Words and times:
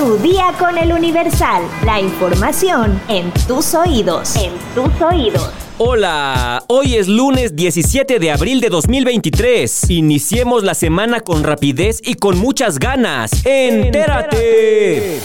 Tu 0.00 0.16
día 0.16 0.54
con 0.58 0.78
el 0.78 0.94
Universal. 0.94 1.62
La 1.84 2.00
información 2.00 2.98
en 3.08 3.30
tus 3.46 3.74
oídos. 3.74 4.34
En 4.34 4.54
tus 4.74 4.98
oídos. 5.02 5.50
Hola, 5.76 6.64
hoy 6.68 6.96
es 6.96 7.06
lunes 7.06 7.54
17 7.54 8.18
de 8.18 8.30
abril 8.30 8.62
de 8.62 8.70
2023. 8.70 9.90
Iniciemos 9.90 10.64
la 10.64 10.72
semana 10.72 11.20
con 11.20 11.44
rapidez 11.44 12.00
y 12.02 12.14
con 12.14 12.38
muchas 12.38 12.78
ganas. 12.78 13.44
¡Entérate! 13.44 15.20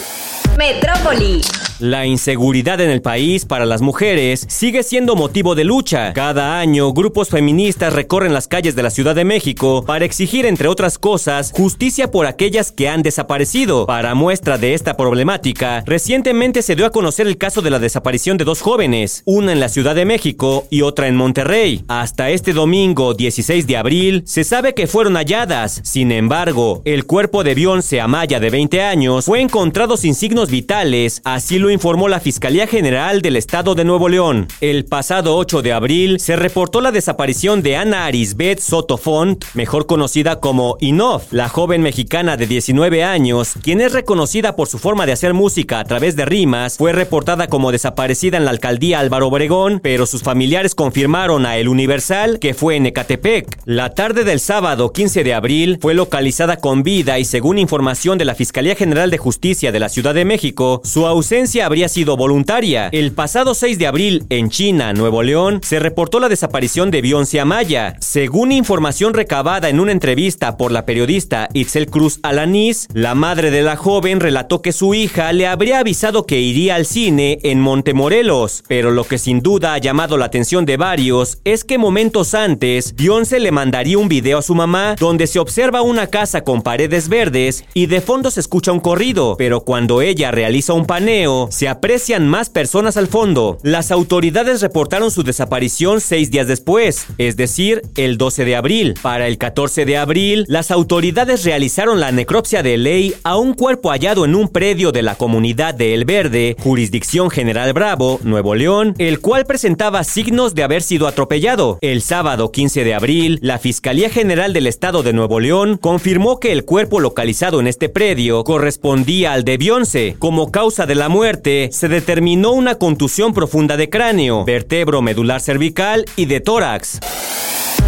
Metrópoli. 0.57 1.41
La 1.81 2.05
inseguridad 2.05 2.79
en 2.79 2.89
el 2.89 3.01
país 3.01 3.43
para 3.43 3.65
las 3.65 3.81
mujeres 3.81 4.45
sigue 4.47 4.81
siendo 4.81 5.17
motivo 5.17 5.55
de 5.55 5.65
lucha. 5.65 6.13
Cada 6.13 6.57
año, 6.57 6.93
grupos 6.93 7.27
feministas 7.27 7.91
recorren 7.91 8.33
las 8.33 8.47
calles 8.47 8.77
de 8.77 8.83
la 8.83 8.89
Ciudad 8.89 9.13
de 9.13 9.25
México 9.25 9.83
para 9.85 10.05
exigir, 10.05 10.45
entre 10.45 10.69
otras 10.69 10.97
cosas, 10.97 11.51
justicia 11.53 12.11
por 12.11 12.27
aquellas 12.27 12.71
que 12.71 12.87
han 12.87 13.03
desaparecido. 13.03 13.87
Para 13.87 14.15
muestra 14.15 14.57
de 14.57 14.73
esta 14.73 14.95
problemática, 14.95 15.83
recientemente 15.85 16.61
se 16.61 16.77
dio 16.77 16.85
a 16.85 16.91
conocer 16.91 17.27
el 17.27 17.37
caso 17.37 17.61
de 17.61 17.71
la 17.71 17.79
desaparición 17.79 18.37
de 18.37 18.45
dos 18.45 18.61
jóvenes, 18.61 19.23
una 19.25 19.51
en 19.51 19.59
la 19.59 19.67
Ciudad 19.67 19.95
de 19.95 20.05
México 20.05 20.67
y 20.69 20.81
otra 20.81 21.07
en 21.07 21.17
Monterrey. 21.17 21.83
Hasta 21.89 22.29
este 22.29 22.53
domingo, 22.53 23.13
16 23.15 23.67
de 23.67 23.75
abril, 23.75 24.23
se 24.25 24.45
sabe 24.45 24.73
que 24.75 24.87
fueron 24.87 25.15
halladas. 25.15 25.81
Sin 25.83 26.13
embargo, 26.13 26.81
el 26.85 27.03
cuerpo 27.05 27.43
de 27.43 27.53
Beyoncé 27.53 27.99
Amaya, 27.99 28.39
de 28.39 28.49
20 28.49 28.81
años, 28.81 29.25
fue 29.25 29.41
encontrado 29.41 29.97
sin 29.97 30.15
signos 30.15 30.49
vitales, 30.49 31.21
así 31.25 31.59
lo 31.65 31.71
informó 31.71 32.07
la 32.07 32.19
Fiscalía 32.19 32.67
General 32.67 33.23
del 33.23 33.35
Estado 33.37 33.73
de 33.73 33.83
Nuevo 33.83 34.07
León. 34.07 34.47
El 34.61 34.85
pasado 34.85 35.35
8 35.35 35.63
de 35.63 35.73
abril 35.73 36.19
se 36.19 36.35
reportó 36.35 36.79
la 36.79 36.91
desaparición 36.91 37.63
de 37.63 37.75
Ana 37.75 38.05
Arisbet 38.05 38.59
Soto 38.59 38.99
Font, 38.99 39.43
mejor 39.55 39.87
conocida 39.87 40.39
como 40.39 40.77
Inof, 40.79 41.33
la 41.33 41.49
joven 41.49 41.81
mexicana 41.81 42.37
de 42.37 42.45
19 42.45 43.03
años, 43.03 43.53
quien 43.63 43.81
es 43.81 43.93
reconocida 43.93 44.55
por 44.55 44.67
su 44.67 44.77
forma 44.77 45.07
de 45.07 45.13
hacer 45.13 45.33
música 45.33 45.79
a 45.79 45.85
través 45.85 46.15
de 46.15 46.25
rimas, 46.25 46.77
fue 46.77 46.91
reportada 46.91 47.47
como 47.47 47.71
desaparecida 47.71 48.37
en 48.37 48.45
la 48.45 48.51
alcaldía 48.51 48.99
Álvaro 48.99 49.29
Obregón, 49.29 49.79
pero 49.81 50.05
sus 50.05 50.21
familiares 50.21 50.75
confirmaron 50.75 51.47
a 51.47 51.57
El 51.57 51.67
Universal 51.67 52.37
que 52.37 52.53
fue 52.53 52.75
en 52.75 52.85
Ecatepec. 52.85 53.57
La 53.65 53.95
tarde 53.95 54.23
del 54.23 54.39
sábado 54.39 54.93
15 54.93 55.23
de 55.23 55.33
abril 55.33 55.79
fue 55.81 55.95
localizada 55.95 56.57
con 56.57 56.83
vida 56.83 57.17
y 57.17 57.25
según 57.25 57.57
información 57.57 58.19
de 58.19 58.25
la 58.25 58.35
Fiscalía 58.35 58.75
General 58.75 59.09
de 59.09 59.17
Justicia 59.17 59.71
de 59.71 59.79
la 59.79 59.89
Ciudad 59.89 60.13
de 60.13 60.25
México, 60.25 60.81
su 60.83 61.07
ausencia 61.07 61.54
habría 61.61 61.89
sido 61.89 62.17
voluntaria. 62.17 62.89
El 62.91 63.11
pasado 63.11 63.53
6 63.53 63.77
de 63.77 63.87
abril, 63.87 64.25
en 64.29 64.49
China, 64.49 64.93
Nuevo 64.93 65.23
León, 65.23 65.61
se 65.63 65.79
reportó 65.79 66.19
la 66.19 66.29
desaparición 66.29 66.91
de 66.91 67.01
Beyoncé 67.01 67.39
Amaya. 67.39 67.95
Según 67.99 68.51
información 68.51 69.13
recabada 69.13 69.69
en 69.69 69.79
una 69.79 69.91
entrevista 69.91 70.57
por 70.57 70.71
la 70.71 70.85
periodista 70.85 71.49
Itzel 71.53 71.87
Cruz 71.87 72.19
Alanís, 72.23 72.87
la 72.93 73.15
madre 73.15 73.51
de 73.51 73.61
la 73.61 73.75
joven 73.75 74.19
relató 74.19 74.61
que 74.61 74.71
su 74.71 74.93
hija 74.93 75.31
le 75.33 75.47
habría 75.47 75.79
avisado 75.79 76.25
que 76.25 76.39
iría 76.39 76.75
al 76.75 76.85
cine 76.85 77.39
en 77.43 77.59
Montemorelos, 77.59 78.63
pero 78.67 78.91
lo 78.91 79.03
que 79.03 79.17
sin 79.17 79.41
duda 79.41 79.73
ha 79.73 79.77
llamado 79.77 80.17
la 80.17 80.25
atención 80.25 80.65
de 80.65 80.77
varios 80.77 81.39
es 81.43 81.63
que 81.63 81.77
momentos 81.77 82.33
antes, 82.33 82.95
Beyoncé 82.95 83.39
le 83.39 83.51
mandaría 83.51 83.97
un 83.97 84.07
video 84.07 84.39
a 84.39 84.41
su 84.41 84.55
mamá 84.55 84.95
donde 84.99 85.27
se 85.27 85.39
observa 85.39 85.81
una 85.81 86.07
casa 86.07 86.43
con 86.43 86.61
paredes 86.61 87.09
verdes 87.09 87.65
y 87.73 87.85
de 87.87 88.01
fondo 88.01 88.31
se 88.31 88.39
escucha 88.39 88.71
un 88.71 88.79
corrido, 88.79 89.35
pero 89.37 89.61
cuando 89.61 90.01
ella 90.01 90.31
realiza 90.31 90.73
un 90.73 90.85
paneo, 90.85 91.44
se 91.51 91.67
aprecian 91.67 92.27
más 92.27 92.49
personas 92.49 92.97
al 92.97 93.07
fondo. 93.07 93.57
Las 93.63 93.91
autoridades 93.91 94.61
reportaron 94.61 95.11
su 95.11 95.23
desaparición 95.23 96.01
seis 96.01 96.31
días 96.31 96.47
después, 96.47 97.07
es 97.17 97.37
decir, 97.37 97.81
el 97.95 98.17
12 98.17 98.45
de 98.45 98.55
abril. 98.55 98.93
Para 99.01 99.27
el 99.27 99.37
14 99.37 99.85
de 99.85 99.97
abril, 99.97 100.45
las 100.47 100.71
autoridades 100.71 101.43
realizaron 101.43 101.99
la 101.99 102.11
necropsia 102.11 102.63
de 102.63 102.77
ley 102.77 103.13
a 103.23 103.37
un 103.37 103.53
cuerpo 103.53 103.89
hallado 103.91 104.25
en 104.25 104.35
un 104.35 104.49
predio 104.49 104.91
de 104.91 105.01
la 105.01 105.15
comunidad 105.15 105.73
de 105.73 105.93
El 105.93 106.05
Verde, 106.05 106.55
jurisdicción 106.59 107.29
General 107.29 107.73
Bravo, 107.73 108.19
Nuevo 108.23 108.55
León, 108.55 108.95
el 108.97 109.19
cual 109.19 109.45
presentaba 109.45 110.03
signos 110.03 110.55
de 110.55 110.63
haber 110.63 110.81
sido 110.81 111.07
atropellado. 111.07 111.77
El 111.81 112.01
sábado 112.01 112.51
15 112.51 112.83
de 112.83 112.93
abril, 112.93 113.39
la 113.41 113.59
Fiscalía 113.59 114.09
General 114.09 114.53
del 114.53 114.67
Estado 114.67 115.03
de 115.03 115.13
Nuevo 115.13 115.39
León 115.39 115.77
confirmó 115.77 116.39
que 116.39 116.51
el 116.51 116.65
cuerpo 116.65 116.99
localizado 116.99 117.59
en 117.59 117.67
este 117.67 117.89
predio 117.89 118.43
correspondía 118.43 119.33
al 119.33 119.43
de 119.43 119.57
Beyoncé. 119.57 120.15
Como 120.19 120.51
causa 120.51 120.85
de 120.85 120.95
la 120.95 121.09
muerte, 121.09 121.34
se 121.71 121.87
determinó 121.87 122.51
una 122.51 122.75
contusión 122.75 123.33
profunda 123.33 123.77
de 123.77 123.89
cráneo, 123.89 124.45
vertebro 124.45 125.01
medular 125.01 125.41
cervical 125.41 126.05
y 126.15 126.25
de 126.25 126.39
tórax. 126.39 126.99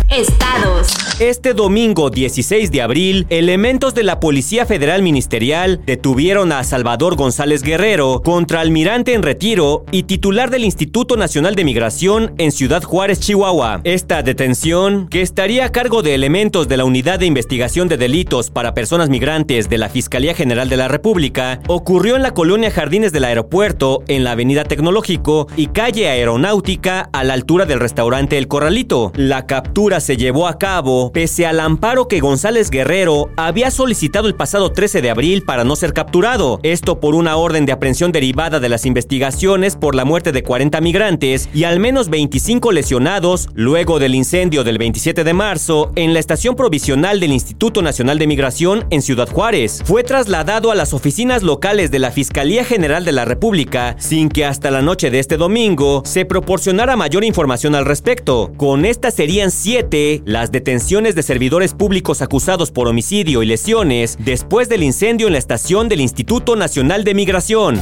Estados. 0.09 0.87
Este 1.19 1.53
domingo 1.53 2.09
16 2.09 2.71
de 2.71 2.81
abril, 2.81 3.25
elementos 3.29 3.93
de 3.93 4.03
la 4.03 4.19
Policía 4.19 4.65
Federal 4.65 5.01
Ministerial 5.01 5.81
detuvieron 5.85 6.51
a 6.51 6.63
Salvador 6.63 7.15
González 7.15 7.61
Guerrero, 7.61 8.21
contraalmirante 8.23 9.13
en 9.13 9.23
retiro 9.23 9.83
y 9.91 10.03
titular 10.03 10.49
del 10.49 10.63
Instituto 10.63 11.17
Nacional 11.17 11.55
de 11.55 11.65
Migración 11.65 12.35
en 12.37 12.51
Ciudad 12.51 12.83
Juárez, 12.83 13.19
Chihuahua. 13.19 13.81
Esta 13.83 14.23
detención, 14.23 15.09
que 15.09 15.21
estaría 15.21 15.65
a 15.65 15.71
cargo 15.71 16.03
de 16.03 16.15
elementos 16.15 16.67
de 16.69 16.77
la 16.77 16.85
Unidad 16.85 17.19
de 17.19 17.25
Investigación 17.25 17.89
de 17.89 17.97
Delitos 17.97 18.49
para 18.49 18.73
Personas 18.73 19.09
Migrantes 19.09 19.69
de 19.69 19.77
la 19.77 19.89
Fiscalía 19.89 20.35
General 20.35 20.69
de 20.69 20.77
la 20.77 20.87
República, 20.87 21.59
ocurrió 21.67 22.15
en 22.15 22.23
la 22.23 22.33
colonia 22.33 22.71
Jardines 22.71 23.11
del 23.11 23.25
Aeropuerto, 23.25 24.03
en 24.07 24.23
la 24.23 24.31
Avenida 24.31 24.63
Tecnológico 24.63 25.47
y 25.57 25.67
calle 25.67 26.07
Aeronáutica 26.07 27.09
a 27.11 27.23
la 27.25 27.33
altura 27.33 27.65
del 27.65 27.79
restaurante 27.79 28.37
El 28.37 28.47
Corralito. 28.47 29.11
La 29.15 29.47
captura 29.47 29.96
se 29.99 30.17
llevó 30.17 30.47
a 30.47 30.57
cabo 30.57 31.11
pese 31.11 31.45
al 31.45 31.59
amparo 31.59 32.07
que 32.07 32.19
González 32.19 32.69
Guerrero 32.69 33.29
había 33.37 33.71
solicitado 33.71 34.27
el 34.27 34.35
pasado 34.35 34.71
13 34.71 35.01
de 35.01 35.09
abril 35.09 35.43
para 35.43 35.63
no 35.63 35.75
ser 35.75 35.93
capturado. 35.93 36.59
Esto 36.63 36.99
por 36.99 37.15
una 37.15 37.37
orden 37.37 37.65
de 37.65 37.71
aprehensión 37.71 38.11
derivada 38.11 38.59
de 38.59 38.69
las 38.69 38.85
investigaciones 38.85 39.75
por 39.75 39.95
la 39.95 40.05
muerte 40.05 40.31
de 40.31 40.43
40 40.43 40.81
migrantes 40.81 41.49
y 41.53 41.63
al 41.63 41.79
menos 41.79 42.09
25 42.09 42.71
lesionados 42.71 43.49
luego 43.53 43.99
del 43.99 44.15
incendio 44.15 44.63
del 44.63 44.77
27 44.77 45.23
de 45.23 45.33
marzo 45.33 45.91
en 45.95 46.13
la 46.13 46.19
estación 46.19 46.55
provisional 46.55 47.19
del 47.19 47.31
Instituto 47.31 47.81
Nacional 47.81 48.19
de 48.19 48.27
Migración 48.27 48.85
en 48.89 49.01
Ciudad 49.01 49.29
Juárez. 49.29 49.81
Fue 49.85 50.03
trasladado 50.03 50.71
a 50.71 50.75
las 50.75 50.93
oficinas 50.93 51.43
locales 51.43 51.91
de 51.91 51.99
la 51.99 52.11
Fiscalía 52.11 52.63
General 52.63 53.05
de 53.05 53.11
la 53.11 53.25
República 53.25 53.95
sin 53.99 54.29
que 54.29 54.45
hasta 54.45 54.71
la 54.71 54.81
noche 54.81 55.09
de 55.09 55.19
este 55.19 55.37
domingo 55.37 56.01
se 56.05 56.25
proporcionara 56.25 56.95
mayor 56.95 57.23
información 57.23 57.75
al 57.75 57.85
respecto. 57.85 58.51
Con 58.57 58.85
esta 58.85 59.11
serían 59.11 59.51
siete 59.51 59.86
las 60.25 60.51
detenciones 60.51 61.15
de 61.15 61.23
servidores 61.23 61.73
públicos 61.73 62.21
acusados 62.21 62.71
por 62.71 62.87
homicidio 62.87 63.41
y 63.41 63.45
lesiones 63.45 64.17
después 64.19 64.67
del 64.67 64.83
incendio 64.83 65.27
en 65.27 65.33
la 65.33 65.39
estación 65.39 65.87
del 65.87 66.01
Instituto 66.01 66.55
Nacional 66.55 67.03
de 67.03 67.13
Migración. 67.13 67.81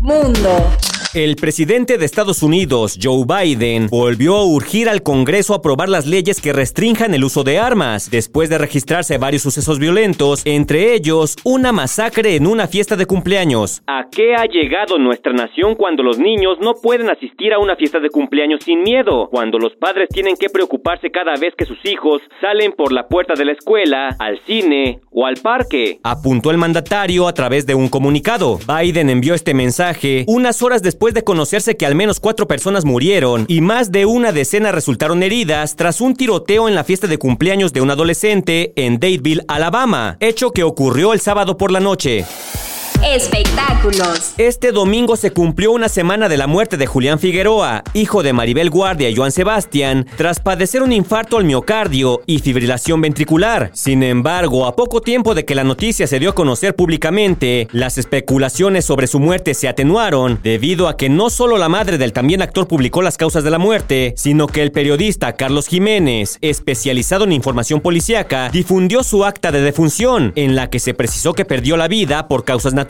Mundo. 0.00 0.66
El 1.12 1.34
presidente 1.34 1.98
de 1.98 2.04
Estados 2.04 2.40
Unidos, 2.40 2.96
Joe 3.02 3.24
Biden, 3.26 3.88
volvió 3.88 4.36
a 4.36 4.44
urgir 4.44 4.88
al 4.88 5.02
Congreso 5.02 5.54
a 5.54 5.56
aprobar 5.56 5.88
las 5.88 6.06
leyes 6.06 6.40
que 6.40 6.52
restrinjan 6.52 7.14
el 7.14 7.24
uso 7.24 7.42
de 7.42 7.58
armas, 7.58 8.12
después 8.12 8.48
de 8.48 8.58
registrarse 8.58 9.18
varios 9.18 9.42
sucesos 9.42 9.80
violentos, 9.80 10.42
entre 10.44 10.94
ellos 10.94 11.34
una 11.42 11.72
masacre 11.72 12.36
en 12.36 12.46
una 12.46 12.68
fiesta 12.68 12.94
de 12.94 13.06
cumpleaños. 13.06 13.82
¿A 13.88 14.04
qué 14.08 14.36
ha 14.36 14.44
llegado 14.44 14.98
nuestra 14.98 15.32
nación 15.32 15.74
cuando 15.74 16.04
los 16.04 16.20
niños 16.20 16.58
no 16.60 16.74
pueden 16.74 17.10
asistir 17.10 17.52
a 17.54 17.58
una 17.58 17.74
fiesta 17.74 17.98
de 17.98 18.08
cumpleaños 18.08 18.62
sin 18.62 18.84
miedo? 18.84 19.28
Cuando 19.32 19.58
los 19.58 19.74
padres 19.74 20.08
tienen 20.10 20.36
que 20.36 20.48
preocuparse 20.48 21.10
cada 21.10 21.34
vez 21.40 21.54
que 21.58 21.66
sus 21.66 21.84
hijos 21.86 22.22
salen 22.40 22.70
por 22.70 22.92
la 22.92 23.08
puerta 23.08 23.34
de 23.34 23.46
la 23.46 23.52
escuela, 23.52 24.14
al 24.20 24.38
cine 24.46 25.00
o 25.10 25.26
al 25.26 25.34
parque. 25.42 25.98
Apuntó 26.04 26.52
el 26.52 26.58
mandatario 26.58 27.26
a 27.26 27.34
través 27.34 27.66
de 27.66 27.74
un 27.74 27.88
comunicado. 27.88 28.60
Biden 28.68 29.10
envió 29.10 29.34
este 29.34 29.54
mensaje 29.54 30.24
unas 30.28 30.62
horas 30.62 30.84
después 30.84 30.99
después 31.00 31.14
de 31.14 31.24
conocerse 31.24 31.78
que 31.78 31.86
al 31.86 31.94
menos 31.94 32.20
cuatro 32.20 32.46
personas 32.46 32.84
murieron 32.84 33.46
y 33.48 33.62
más 33.62 33.90
de 33.90 34.04
una 34.04 34.32
decena 34.32 34.70
resultaron 34.70 35.22
heridas 35.22 35.74
tras 35.74 36.02
un 36.02 36.14
tiroteo 36.14 36.68
en 36.68 36.74
la 36.74 36.84
fiesta 36.84 37.06
de 37.06 37.16
cumpleaños 37.16 37.72
de 37.72 37.80
un 37.80 37.90
adolescente 37.90 38.74
en 38.76 39.00
Dadeville, 39.00 39.40
Alabama, 39.48 40.18
hecho 40.20 40.50
que 40.50 40.62
ocurrió 40.62 41.14
el 41.14 41.20
sábado 41.20 41.56
por 41.56 41.72
la 41.72 41.80
noche. 41.80 42.26
Espectáculos. 43.04 44.34
Este 44.36 44.72
domingo 44.72 45.16
se 45.16 45.30
cumplió 45.30 45.72
una 45.72 45.88
semana 45.88 46.28
de 46.28 46.36
la 46.36 46.46
muerte 46.46 46.76
de 46.76 46.86
Julián 46.86 47.18
Figueroa, 47.18 47.82
hijo 47.94 48.22
de 48.22 48.34
Maribel 48.34 48.68
Guardia 48.68 49.08
y 49.08 49.16
Joan 49.16 49.32
Sebastián, 49.32 50.06
tras 50.18 50.38
padecer 50.38 50.82
un 50.82 50.92
infarto 50.92 51.38
al 51.38 51.44
miocardio 51.44 52.20
y 52.26 52.40
fibrilación 52.40 53.00
ventricular. 53.00 53.70
Sin 53.72 54.02
embargo, 54.02 54.66
a 54.66 54.76
poco 54.76 55.00
tiempo 55.00 55.34
de 55.34 55.46
que 55.46 55.54
la 55.54 55.64
noticia 55.64 56.06
se 56.06 56.18
dio 56.18 56.30
a 56.30 56.34
conocer 56.34 56.76
públicamente, 56.76 57.68
las 57.72 57.96
especulaciones 57.96 58.84
sobre 58.84 59.06
su 59.06 59.18
muerte 59.18 59.54
se 59.54 59.66
atenuaron 59.66 60.38
debido 60.42 60.86
a 60.86 60.98
que 60.98 61.08
no 61.08 61.30
solo 61.30 61.56
la 61.56 61.70
madre 61.70 61.96
del 61.96 62.12
también 62.12 62.42
actor 62.42 62.68
publicó 62.68 63.00
las 63.00 63.16
causas 63.16 63.44
de 63.44 63.50
la 63.50 63.58
muerte, 63.58 64.12
sino 64.18 64.46
que 64.46 64.60
el 64.60 64.72
periodista 64.72 65.36
Carlos 65.36 65.68
Jiménez, 65.68 66.36
especializado 66.42 67.24
en 67.24 67.32
información 67.32 67.80
policíaca, 67.80 68.50
difundió 68.50 69.02
su 69.02 69.24
acta 69.24 69.50
de 69.50 69.62
defunción, 69.62 70.34
en 70.36 70.54
la 70.54 70.68
que 70.68 70.80
se 70.80 70.92
precisó 70.92 71.32
que 71.32 71.46
perdió 71.46 71.78
la 71.78 71.88
vida 71.88 72.28
por 72.28 72.44
causas 72.44 72.74
naturales 72.74 72.89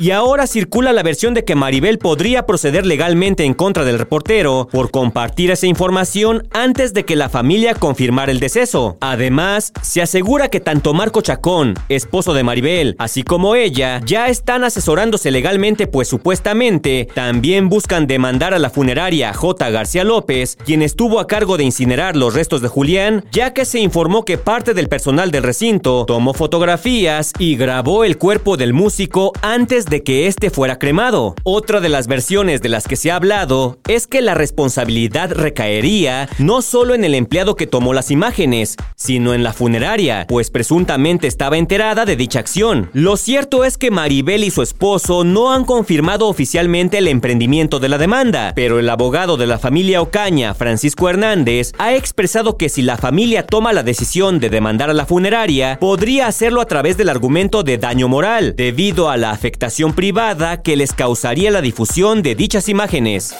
y 0.00 0.10
ahora 0.10 0.48
circula 0.48 0.92
la 0.92 1.04
versión 1.04 1.32
de 1.32 1.44
que 1.44 1.54
Maribel 1.54 1.98
podría 1.98 2.44
proceder 2.44 2.84
legalmente 2.84 3.44
en 3.44 3.54
contra 3.54 3.84
del 3.84 3.96
reportero 3.96 4.66
por 4.72 4.90
compartir 4.90 5.52
esa 5.52 5.68
información 5.68 6.48
antes 6.50 6.92
de 6.92 7.04
que 7.04 7.14
la 7.14 7.28
familia 7.28 7.74
confirmara 7.74 8.32
el 8.32 8.40
deceso. 8.40 8.96
Además, 9.00 9.72
se 9.80 10.02
asegura 10.02 10.48
que 10.48 10.58
tanto 10.58 10.92
Marco 10.92 11.20
Chacón, 11.20 11.74
esposo 11.88 12.34
de 12.34 12.42
Maribel, 12.42 12.96
así 12.98 13.22
como 13.22 13.54
ella, 13.54 14.00
ya 14.04 14.26
están 14.26 14.64
asesorándose 14.64 15.30
legalmente 15.30 15.86
pues 15.86 16.08
supuestamente 16.08 17.06
también 17.14 17.68
buscan 17.68 18.08
demandar 18.08 18.54
a 18.54 18.58
la 18.58 18.70
funeraria 18.70 19.32
J. 19.32 19.70
García 19.70 20.02
López, 20.02 20.58
quien 20.64 20.82
estuvo 20.82 21.20
a 21.20 21.28
cargo 21.28 21.56
de 21.56 21.62
incinerar 21.62 22.16
los 22.16 22.34
restos 22.34 22.60
de 22.60 22.66
Julián, 22.66 23.24
ya 23.30 23.52
que 23.52 23.64
se 23.64 23.78
informó 23.78 24.24
que 24.24 24.36
parte 24.36 24.74
del 24.74 24.88
personal 24.88 25.30
del 25.30 25.44
recinto 25.44 26.06
tomó 26.06 26.34
fotografías 26.34 27.32
y 27.38 27.54
grabó 27.54 28.02
el 28.02 28.18
cuerpo 28.18 28.56
del 28.56 28.72
músico 28.72 29.27
antes 29.42 29.86
de 29.86 30.02
que 30.02 30.26
éste 30.26 30.50
fuera 30.50 30.78
cremado. 30.78 31.34
Otra 31.42 31.80
de 31.80 31.88
las 31.88 32.06
versiones 32.06 32.62
de 32.62 32.68
las 32.68 32.86
que 32.86 32.96
se 32.96 33.10
ha 33.10 33.16
hablado 33.16 33.78
es 33.88 34.06
que 34.06 34.22
la 34.22 34.34
responsabilidad 34.34 35.32
recaería 35.32 36.28
no 36.38 36.62
solo 36.62 36.94
en 36.94 37.04
el 37.04 37.14
empleado 37.14 37.56
que 37.56 37.66
tomó 37.66 37.92
las 37.92 38.10
imágenes, 38.10 38.76
sino 38.96 39.34
en 39.34 39.42
la 39.42 39.52
funeraria, 39.52 40.26
pues 40.28 40.50
presuntamente 40.50 41.26
estaba 41.26 41.58
enterada 41.58 42.04
de 42.04 42.16
dicha 42.16 42.38
acción. 42.38 42.90
Lo 42.92 43.16
cierto 43.16 43.64
es 43.64 43.78
que 43.78 43.90
Maribel 43.90 44.44
y 44.44 44.50
su 44.50 44.62
esposo 44.62 45.24
no 45.24 45.52
han 45.52 45.64
confirmado 45.64 46.28
oficialmente 46.28 46.98
el 46.98 47.08
emprendimiento 47.08 47.78
de 47.78 47.88
la 47.88 47.98
demanda, 47.98 48.52
pero 48.54 48.78
el 48.78 48.88
abogado 48.88 49.36
de 49.36 49.46
la 49.46 49.58
familia 49.58 50.00
Ocaña, 50.00 50.54
Francisco 50.54 51.08
Hernández, 51.08 51.72
ha 51.78 51.94
expresado 51.94 52.56
que 52.56 52.68
si 52.68 52.82
la 52.82 52.96
familia 52.96 53.44
toma 53.44 53.72
la 53.72 53.82
decisión 53.82 54.40
de 54.40 54.48
demandar 54.48 54.90
a 54.90 54.94
la 54.94 55.06
funeraria, 55.06 55.78
podría 55.78 56.26
hacerlo 56.26 56.60
a 56.60 56.66
través 56.66 56.96
del 56.96 57.08
argumento 57.08 57.62
de 57.62 57.78
daño 57.78 58.08
moral, 58.08 58.54
debido 58.56 59.10
a 59.10 59.16
la 59.18 59.30
afectación 59.30 59.92
privada 59.92 60.62
que 60.62 60.76
les 60.76 60.92
causaría 60.92 61.50
la 61.50 61.60
difusión 61.60 62.22
de 62.22 62.34
dichas 62.34 62.68
imágenes. 62.68 63.34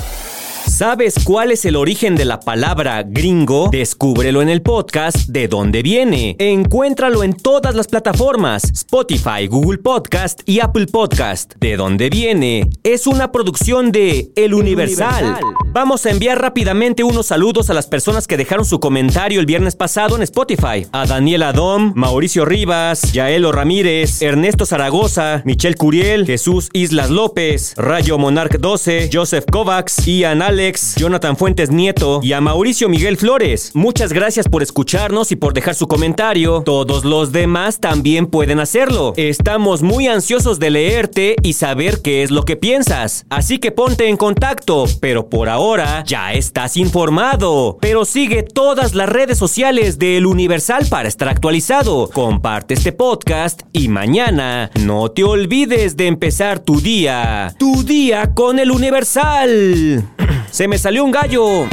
¿Sabes 0.68 1.14
cuál 1.24 1.50
es 1.50 1.64
el 1.64 1.76
origen 1.76 2.14
de 2.14 2.24
la 2.24 2.40
palabra 2.40 3.02
gringo? 3.02 3.68
Descúbrelo 3.72 4.42
en 4.42 4.48
el 4.48 4.62
podcast 4.62 5.28
De 5.28 5.48
dónde 5.48 5.82
viene. 5.82 6.36
Encuéntralo 6.38 7.24
en 7.24 7.32
todas 7.32 7.74
las 7.74 7.88
plataformas: 7.88 8.64
Spotify, 8.64 9.46
Google 9.48 9.78
Podcast 9.78 10.42
y 10.44 10.60
Apple 10.60 10.86
Podcast. 10.86 11.54
De 11.58 11.76
dónde 11.76 12.10
viene 12.10 12.68
es 12.84 13.06
una 13.06 13.32
producción 13.32 13.90
de 13.90 14.30
El 14.36 14.54
Universal. 14.54 15.38
Vamos 15.72 16.06
a 16.06 16.10
enviar 16.10 16.40
rápidamente 16.40 17.02
unos 17.02 17.26
saludos 17.26 17.70
a 17.70 17.74
las 17.74 17.86
personas 17.86 18.26
que 18.26 18.36
dejaron 18.36 18.64
su 18.64 18.78
comentario 18.78 19.40
el 19.40 19.46
viernes 19.46 19.74
pasado 19.74 20.16
en 20.16 20.22
Spotify. 20.22 20.86
A 20.92 21.06
Daniel 21.06 21.44
Adom, 21.44 21.92
Mauricio 21.96 22.44
Rivas, 22.44 23.12
Yaelo 23.12 23.52
Ramírez, 23.52 24.22
Ernesto 24.22 24.66
Zaragoza, 24.66 25.42
Michelle 25.44 25.76
Curiel, 25.76 26.26
Jesús 26.26 26.68
Islas 26.72 27.10
López, 27.10 27.74
Rayo 27.76 28.18
Monarch 28.18 28.58
12, 28.58 29.10
Joseph 29.12 29.44
Kovacs, 29.50 30.06
Ian 30.06 30.42
Alex, 30.58 30.96
Jonathan 30.96 31.36
Fuentes 31.36 31.70
Nieto 31.70 32.18
y 32.20 32.32
a 32.32 32.40
Mauricio 32.40 32.88
Miguel 32.88 33.16
Flores. 33.16 33.70
Muchas 33.74 34.12
gracias 34.12 34.48
por 34.48 34.64
escucharnos 34.64 35.30
y 35.30 35.36
por 35.36 35.54
dejar 35.54 35.76
su 35.76 35.86
comentario. 35.86 36.62
Todos 36.64 37.04
los 37.04 37.30
demás 37.30 37.78
también 37.78 38.26
pueden 38.26 38.58
hacerlo. 38.58 39.12
Estamos 39.16 39.82
muy 39.82 40.08
ansiosos 40.08 40.58
de 40.58 40.70
leerte 40.70 41.36
y 41.44 41.52
saber 41.52 42.02
qué 42.02 42.24
es 42.24 42.32
lo 42.32 42.44
que 42.44 42.56
piensas. 42.56 43.24
Así 43.30 43.58
que 43.58 43.70
ponte 43.70 44.08
en 44.08 44.16
contacto, 44.16 44.86
pero 45.00 45.28
por 45.28 45.48
ahora 45.48 46.02
ya 46.04 46.32
estás 46.32 46.76
informado. 46.76 47.78
Pero 47.80 48.04
sigue 48.04 48.42
todas 48.42 48.96
las 48.96 49.08
redes 49.08 49.38
sociales 49.38 50.00
de 50.00 50.16
El 50.16 50.26
Universal 50.26 50.88
para 50.90 51.06
estar 51.06 51.28
actualizado. 51.28 52.10
Comparte 52.12 52.74
este 52.74 52.90
podcast 52.90 53.62
y 53.72 53.86
mañana 53.86 54.72
no 54.80 55.08
te 55.12 55.22
olvides 55.22 55.96
de 55.96 56.08
empezar 56.08 56.58
tu 56.58 56.80
día. 56.80 57.54
Tu 57.60 57.84
día 57.84 58.34
con 58.34 58.58
El 58.58 58.72
Universal. 58.72 60.04
Se 60.50 60.66
me 60.66 60.78
salió 60.78 61.04
un 61.04 61.10
gallo. 61.10 61.66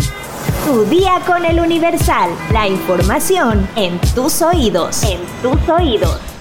Tu 0.65 0.85
día 0.85 1.21
con 1.25 1.45
el 1.45 1.59
Universal. 1.59 2.29
La 2.51 2.67
información 2.67 3.67
en 3.75 3.99
tus 4.13 4.41
oídos. 4.41 5.03
En 5.03 5.19
tus 5.41 5.69
oídos. 5.69 6.34